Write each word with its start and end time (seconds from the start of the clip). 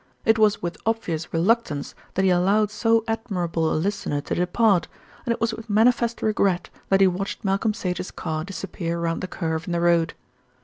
It 0.25 0.39
was 0.39 0.63
with 0.63 0.79
obvious 0.83 1.31
reluctance 1.31 1.93
that 2.15 2.25
he 2.25 2.31
allowed 2.31 2.71
so 2.71 3.03
admirable 3.07 3.71
a 3.71 3.75
listener 3.77 4.19
to 4.21 4.33
depart, 4.33 4.87
and 5.27 5.31
it 5.31 5.39
was 5.39 5.53
with 5.53 5.69
manifest 5.69 6.23
regret 6.23 6.71
that 6.89 7.01
he 7.01 7.05
watched 7.05 7.45
Malcolm 7.45 7.75
Sage's 7.75 8.09
car 8.09 8.43
disappear 8.43 8.99
round 8.99 9.21
the 9.21 9.27
curve 9.27 9.67
in 9.67 9.73
the 9.73 9.79
road. 9.79 10.15